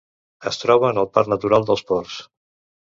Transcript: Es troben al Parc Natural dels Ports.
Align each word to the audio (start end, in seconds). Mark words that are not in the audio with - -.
Es 0.51 0.57
troben 0.61 1.01
al 1.03 1.11
Parc 1.19 1.31
Natural 1.35 1.71
dels 1.71 1.87
Ports. 1.93 2.19